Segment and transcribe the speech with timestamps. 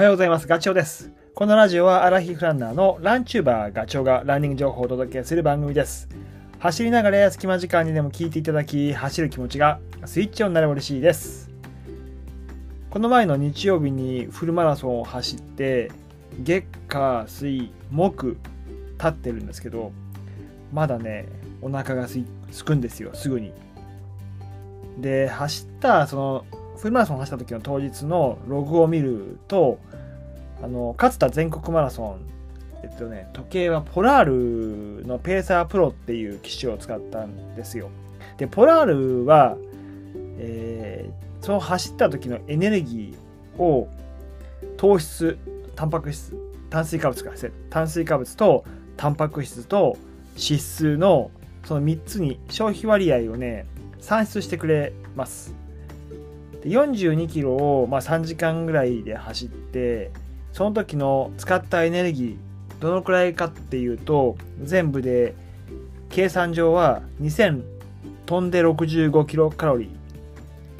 [0.00, 0.48] はようございます。
[0.48, 1.12] ガチョウです。
[1.34, 6.08] このラジオはアラヒフランナーのランチューバーガチョウがランニング情報をお届けする番組です。
[6.58, 11.50] 走りながら隙間時間にでも聞いていただき、走る気持ちがスイッチオンになれば嬉しいです。
[12.88, 15.92] この前の日曜日にフルマラソンを走って、
[16.38, 18.38] 月火水木
[18.92, 19.92] 立ってるんですけど、
[20.72, 21.26] まだね、
[21.60, 22.18] お腹がす
[22.52, 23.52] すくんですよ、すぐに。
[24.96, 26.46] で、走った、その、
[26.78, 29.78] フルマラソンを走った時の当日のログを見ると、
[30.62, 32.20] あの、勝田全国マラソン、
[32.82, 37.90] えっとね、時計はポラールのペーサープロっていう機種を使ったんですよ。
[38.38, 39.56] で、ポラールは、
[40.38, 43.88] えーその走った時のエネルギーを
[44.76, 45.38] 糖質、
[45.74, 46.36] タンパク質、
[46.68, 47.32] 炭水化物か、
[47.70, 48.64] 炭水化物と
[48.96, 49.96] タンパク質と
[50.34, 51.30] 脂質の
[51.64, 53.66] その3つに消費割合をね、
[54.00, 55.54] 算出してくれます。
[56.62, 60.10] で42キロを、まあ、3時間ぐらいで走って
[60.52, 62.36] その時の使ったエネルギー
[62.80, 65.34] どのくらいかっていうと全部で
[66.08, 67.62] 計算上は2000
[68.26, 69.90] 飛んで65キロカロリ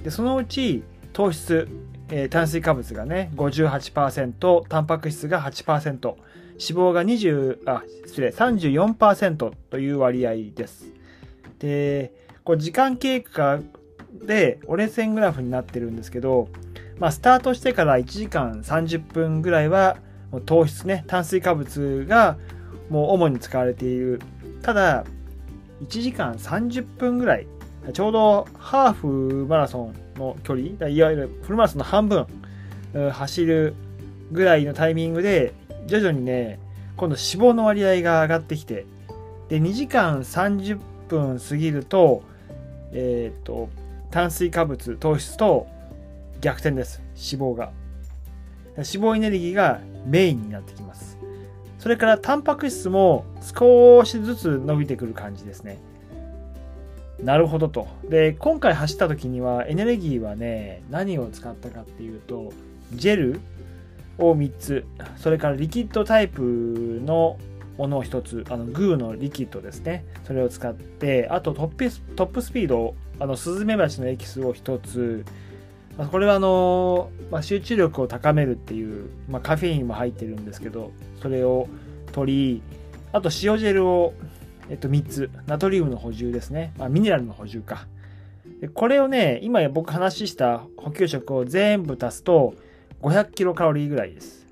[0.00, 0.04] ー。
[0.04, 1.68] でそのうち糖質、
[2.10, 6.18] えー炭水化物がね58%タンパク質が8%脂
[6.58, 10.92] 肪が20あ失礼34%という割合です。
[11.58, 12.12] で
[12.44, 13.60] これ時間経過
[14.12, 16.48] で折れ線グラフになってるんですけど、
[16.98, 19.96] まあ、スタートしてから1時間30分ぐらいは
[20.46, 22.36] 糖質ね炭水化物が
[22.90, 24.20] もう主に使われている。
[24.62, 25.04] ただ
[25.82, 27.46] 1時間30分ぐらい
[27.92, 32.26] ちょうどハーフマラソンの距離いわゆるフルマラソンの半分
[33.12, 33.74] 走る
[34.32, 35.54] ぐらいのタイミングで
[35.86, 36.58] 徐々にね
[36.96, 38.86] 今度脂肪の割合が上がってきて
[39.48, 42.22] で2時間30分過ぎると
[42.92, 43.68] えっ、と
[44.10, 45.66] 炭水化物糖質と
[46.40, 47.02] 逆転です。
[47.16, 47.72] 脂肪が。
[48.76, 51.18] 脂肪エネルギーがメインになってきます。
[51.78, 55.78] それからタンパク質も少しずつ伸びてくる感じですね。
[57.20, 57.88] なるほどと。
[58.08, 62.52] で今回走った時にはエネルギーはね何を使ったかっていうと
[62.92, 63.40] ジェル
[64.18, 64.84] を3つ。
[65.16, 67.36] それからリキッドタイプの
[67.76, 68.44] ものを1つ。
[68.48, 70.04] あのグーのリキッドですね。
[70.22, 72.94] それを使ってあとトップスピード。
[73.18, 75.24] あのスズメバチのエキスを1つ。
[75.98, 81.68] まあこれはあの、まあ、集中力を高めるっていう、まあ、カフェインも入ってるんですけどそれを
[82.12, 82.62] 取り
[83.12, 84.14] あと塩ジェルを、
[84.70, 85.30] えっと、3つ。
[85.46, 87.86] ナトリウムの補充ですね、まあ、ミネラルの補充か。
[88.60, 92.54] でこれをね今僕話した補給食を全部足すと
[93.02, 94.46] 500キロカロリーぐらいです。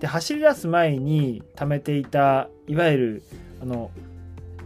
[0.00, 3.22] で走り出す前に貯めていたいわゆる
[3.62, 3.90] あの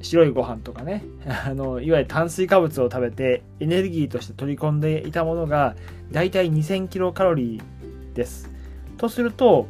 [0.00, 1.04] 白いご飯とかね。
[1.26, 5.76] あのいわゆる炭水化物を食べてエネルギーとして取り込んでいたものが
[6.12, 8.50] だいたい2000キロカロリーです。
[8.96, 9.66] とすると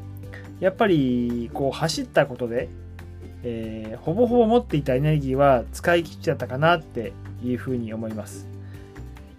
[0.61, 2.69] やっぱりこう走ったことで、
[3.43, 7.13] えーほぼほぼ持っていたエネルギーは使い切っちゃったかなって
[7.43, 8.49] いうふうに思います。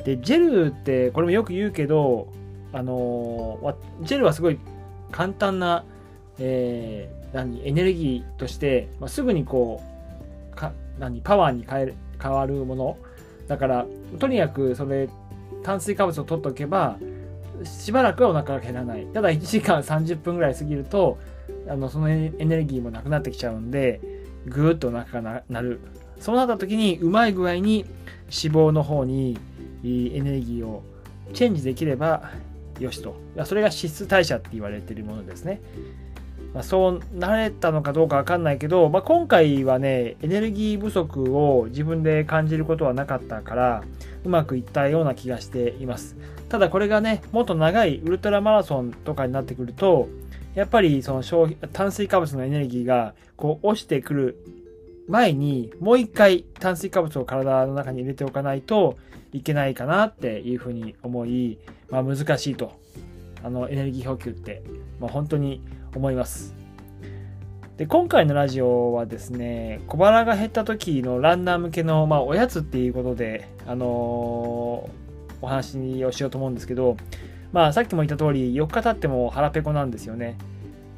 [0.04, 2.28] でジェルってこれもよく言うけど
[2.72, 4.60] あのジェルはすごい
[5.12, 5.86] 簡単な、
[6.40, 9.99] えー何エネルギーとして、まあ、すぐにこう
[10.60, 12.98] か何パワーに変える変わるもの。
[13.48, 13.86] だから
[14.20, 15.10] とにかくそれ
[15.64, 16.98] 炭水化物を取っておけば
[17.64, 19.06] しばらくはお腹が減らない。
[19.08, 21.18] ただ1時間30分ぐらい過ぎると
[21.68, 24.02] あのそのエネルギーもなくなってきちゃうんで
[24.46, 25.80] ぐーっとお腹がなる。
[26.20, 27.86] そうなった時にうまい具合に
[28.26, 29.38] 脂肪の方に
[29.84, 30.84] エネルギーを
[31.34, 32.32] チェンジできれば
[32.80, 33.16] よしと。
[33.36, 35.62] いやそれが脂質代謝って言われてるものですね、
[36.54, 43.84] まあ、そうなれたのかどうかわかんないけど、まあ、今回はねエネルギー不足を自分で感じることはなかったから
[44.24, 46.18] うまくいったような気がしています。
[46.50, 50.10] ただこれがねもっと長いウルトラマラソンとかになってくると
[50.56, 54.44] やっぱりその消費炭水化物のエネルギーがこう落ちてくる
[55.08, 58.98] 前にもう一回炭水化物を体の中に入れておかないと
[59.32, 61.60] いけないかなっていうふうに思い、
[61.90, 62.80] まあ、難しいと。
[63.42, 64.62] あのエネルギー補給って、
[65.00, 65.62] まあ、本当に
[65.96, 66.54] 思います。
[67.78, 75.10] で今回のラジオはですね小腹が減った時のランナー向けの、まあ、おやつっていうことで、あのー
[75.42, 76.98] お話をしようと思うんですけど、
[77.52, 80.38] まあ、さっきも言った通り4日経っても腹ペコなんですよね。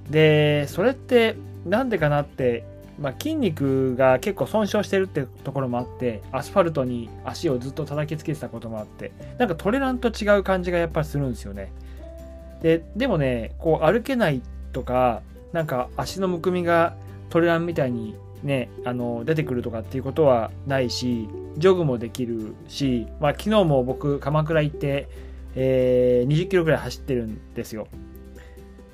[0.09, 1.35] でそれって
[1.65, 2.65] なんでかなって
[2.99, 11.71] まあ、筋肉が結構損傷してるってところもあってアスファルトに足をずっと叩きつけてたこともあってなんかトレランと違う感じがやっぱりするんですよね。
[12.61, 15.21] ででもねこう歩けないとか
[15.53, 16.95] なんか足のむくみが
[17.29, 21.27] トレランみたいにねあの出てくるとかっていうことはないし
[21.57, 25.09] ジョグもできるし、まあ、昨日も僕鎌倉行って、
[25.55, 27.87] えー20キロぐらい走ってるんですよ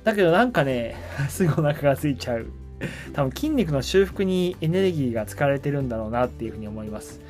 [0.08, 0.96] だけどなんかね、
[1.28, 2.46] すぐお腹が空いちゃう。
[3.12, 7.20] 多分筋肉の修復にエネルギーが使われてるんだろうなっていうふうに思います。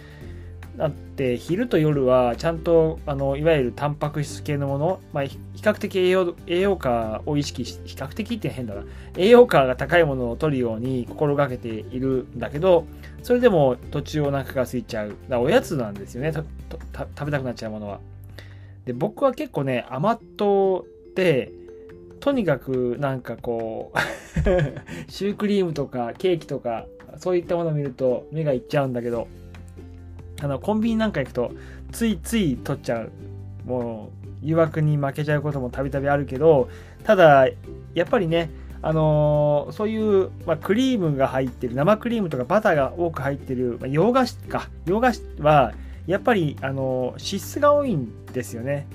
[0.79, 8.85] だって昼と夜はちゃんとあのいわゆるタンパク質系のもの、まあ、比較的栄養栄養価を意識し比較的って変だな。
[9.17, 12.87] 栄養価が高いものを取るように心がけているんだけど
[13.25, 15.17] それでも途中お腹が空いちゃう。
[15.29, 16.33] だおやつなんですよね。
[16.33, 16.45] 食
[17.25, 17.99] べたくなっちゃうものは。
[18.85, 21.53] で僕は結構ね甘党って
[22.21, 23.99] とにかくなんかこう
[25.11, 26.87] シュークリームとかケーキとか
[27.17, 29.27] そういったものを見ると目がいっちゃうんだけど
[30.41, 31.53] あの、コンビニなんか行くと、
[31.93, 33.11] ついつい取っちゃう。
[33.65, 36.69] もう、誘惑に負けちゃうこともたびたびあるけど、
[37.05, 37.49] ただ、
[37.95, 38.51] やっぱりね、
[38.81, 44.69] あのー、そういう、まあ、クリームが入ってる、生クリームとかバターが多く入ってる、まあ、洋菓子か。
[44.87, 45.73] 洋菓子は、
[46.07, 48.87] やっぱり、あのー、脂質が多いんですよね。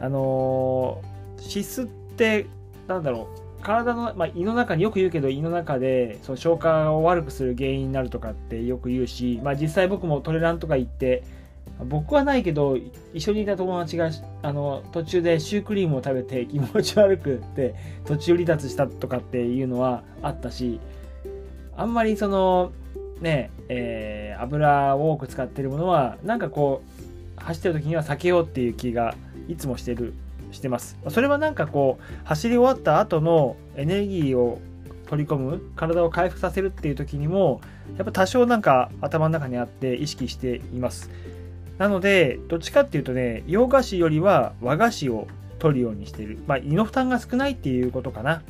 [0.00, 2.46] あのー、脂質って、
[2.88, 11.24] なんだろう、体の、まあ、胃の中によく言うけど胃の中でその消化を悪くする原因になるとかってよく言うし、まあ、実際僕もトレランとか行って
[11.84, 12.76] 僕はないけど
[13.14, 14.10] 一緒にいた友達が
[14.42, 17.74] あの途中でシュークリームを食べて気持ち悪くって
[18.04, 20.80] 途中離脱したとかっていうのはあったし
[21.76, 22.72] あんまりその
[23.20, 26.82] ねえー、油を多く使ってるものはなんかこ
[27.38, 29.14] う走ってる時には避けようっていう気が
[29.48, 30.14] いつもしてる。
[30.50, 30.98] してます。
[31.08, 34.60] それはなんかこう、走り終わった後のエネルギーを
[35.08, 37.60] 取り込む、体を回復させるっていう時にも、
[37.96, 41.10] やっぱ多少なんか頭の中にあって意識しています。
[41.78, 45.26] なので、どっちかっていうとね、洋菓子よりは和菓子を
[45.58, 46.38] 取るようにしている。
[46.46, 48.42] まあ、胃の負担が少ないっていうことかな。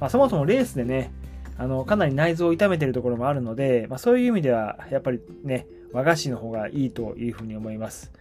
[0.00, 1.12] まあ、そもそもレースでね、
[1.56, 8.12] あの、かなり内臓を痛めてるところもあるので、まあ、そういう意味では、やっぱりね、和菓子の方がいいというふうに思います。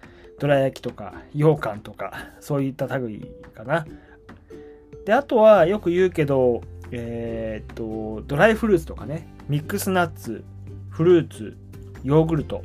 [0.43, 3.87] どら焼きとか羊羹とかそういった類かな。
[5.05, 6.61] であとはよく言うけど、
[6.91, 10.43] えー、っとドライフルーツとかねミックスナッツ
[10.89, 11.55] フルーツ
[12.03, 12.61] ヨーグルト、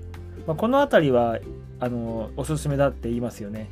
[0.48, 1.38] まあ、この辺りは
[1.78, 3.68] あのおすすめだって言いますよね。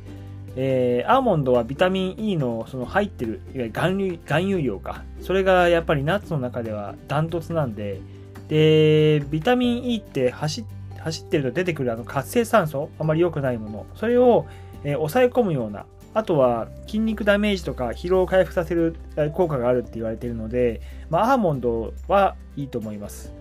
[0.55, 7.99] えー、アーモンドはビタミン E のその入ってるいわゆる含有量かそれがやっぱりナッツの中ではダントツなんで
[8.47, 10.63] でビタミン E って走っ
[11.07, 14.45] 走ってると出てくるあの活性酸素、あまり良くないもの、それを、
[14.83, 18.95] えー、抑え込むような、あとは筋肉ダメージとか疲労を回復させる
[19.33, 23.33] 効果があるって言われているので、まあ、アーモンドはいいと思います。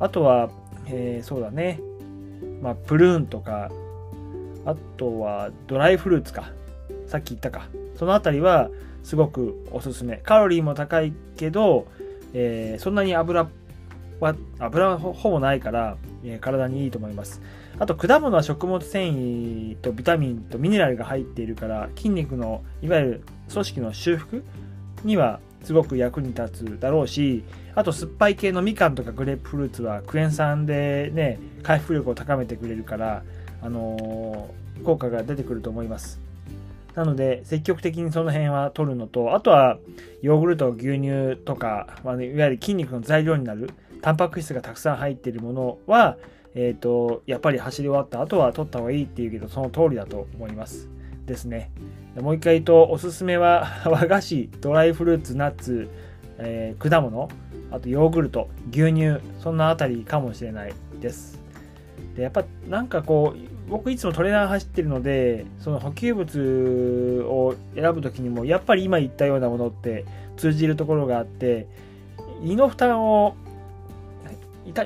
[0.00, 0.50] あとは、
[0.86, 1.80] えー、そうだね、
[2.60, 3.70] まあ、プルーンとか、
[4.66, 6.50] あとはドライフルーツか。
[7.06, 7.68] さっき言ったか。
[7.96, 8.70] そのあたりは
[9.02, 10.16] すごくおすすめ。
[10.18, 11.86] カロリーも高いけど、
[12.32, 13.48] えー、そんなに油
[14.20, 15.96] は、油はほぼないから、
[16.30, 17.40] え、体にいいと思います。
[17.78, 24.44] あと、果物は食物繊維とビタミンとミネラルが入っているから、筋肉の、いわゆる組織の修復
[25.04, 27.44] にはすごく役に立つだろうし、
[27.74, 33.22] あと酸っぱい系のみかんとかグレープフルーツはクエン酸でね、回復力を高めてくれるから、
[33.62, 36.20] あのー、効果が出てくると思います。
[36.94, 39.78] なので、積極的にその辺は取るのと、あとは、
[40.22, 43.70] ヨーグルト、牛乳とか、まあね、いわゆる筋肉の材料になる
[44.04, 46.18] タンパク質がたくさん入っているものは、
[46.54, 50.90] えっ、ー、と、やっぱり走り終わった後は取った方がいいっていうけど、その通りだと思います。
[51.24, 51.70] ですね。
[52.20, 55.88] もう一回言うと、おすすめは 和菓子、ドライフルーツ、ナッツ、
[56.36, 57.30] えー、果物、
[57.70, 61.40] あとヨーグルト、牛乳、そんなあたりかもしれないです。
[62.14, 70.04] で、やっぱなんかこう、僕いつもトレーナー走ってるので、その補給物を選ぶときにも、やっぱり今言ったようなものって
[70.36, 71.66] 通じるところがあって、
[72.42, 73.36] 胃の負担を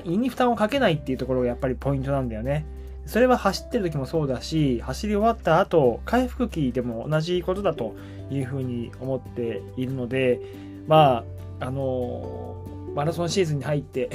[0.05, 2.65] 胃に負担をかけないっていうところがやっぱりポイントなんだよね。
[3.05, 7.95] それは走ってる時もそうだし、走り終わった後、回復期でも同じことだと
[8.29, 10.39] いうふうに思っているので、
[10.87, 11.23] ま
[11.59, 12.63] あ、あの
[12.95, 14.09] マラソンシーズンに入って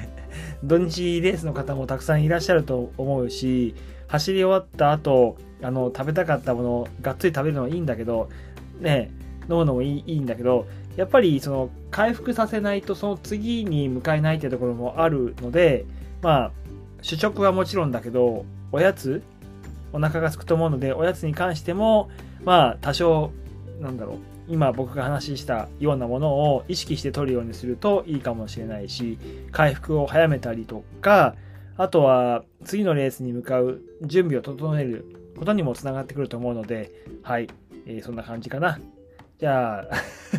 [0.62, 3.74] 土日レースの方もたくさんいらっしゃると思うし、
[4.08, 8.28] 走り終わった後、あの、食べたかったものを、がっつり食べるのはいいんだけど、
[8.80, 9.10] ね、
[9.48, 10.66] 飲むのもいいいいんだけど、
[10.96, 15.84] やっぱりその回復させないとその次に向かえないっていうところもあるので、
[16.22, 16.52] まあ、
[17.02, 19.22] 主食はもちろんだけど、おやつ、
[19.92, 22.10] お腹が空くと思うので、おやつに関しても、
[22.44, 23.30] まあ、多少、
[23.80, 24.16] なんだろう、
[24.48, 29.18] 今僕が話したようなものを意識して取るようにするといいかもしれないし、
[29.52, 31.34] 回復を早めたりとか、
[31.76, 35.04] あとは次のレースに向かう準備を整える
[35.38, 36.90] ことにもつながってくると思うので、
[37.22, 37.48] はい、
[37.86, 38.78] えー、そんな感じかな。
[39.38, 39.82] じゃあ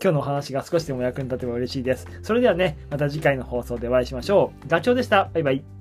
[0.00, 2.06] 今日のお話が少しでも役に立てば嬉しいです。
[2.22, 4.68] それではね、また次回の放送でお会いしましょう。
[4.68, 5.28] ガチョウでした。
[5.32, 5.77] バイバイ。